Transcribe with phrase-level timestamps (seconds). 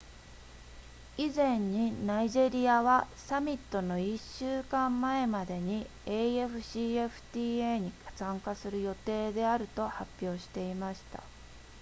[1.15, 11.21] 以前にナイジェリアはサミットの1週間前までに afcfta に参加する予定であると発表していました